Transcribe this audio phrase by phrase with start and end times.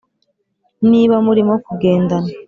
[0.89, 2.27] niba murimo kugendana